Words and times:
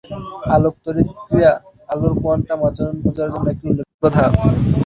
আলোক 0.53 0.75
তড়িৎ 0.83 1.09
ক্রিয়া 1.21 1.53
আলোর 1.89 2.13
কোয়ান্টাম 2.21 2.59
আচরণ 2.67 2.95
বোঝার 3.03 3.29
জন্য 3.33 3.47
একটি 3.53 3.65
উল্লেখযোগ্য 3.69 4.05
ধাপ। 4.15 4.33